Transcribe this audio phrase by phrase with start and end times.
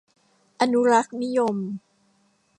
[0.61, 1.55] อนุรักษนิยม